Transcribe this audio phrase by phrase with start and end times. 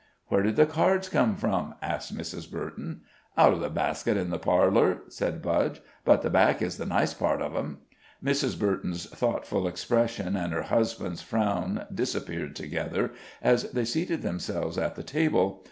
[0.29, 2.49] "Where did the cards come from?" asked Mrs.
[2.49, 3.01] Burton.
[3.37, 7.13] "Out of the basket in the parlor," said Budge; "but the back is the nice
[7.13, 7.81] part of 'em."
[8.23, 8.57] Mrs.
[8.57, 13.11] Burton's thoughtful expression and her husband's frown disappeared together,
[13.43, 15.59] as they seated themselves at the table.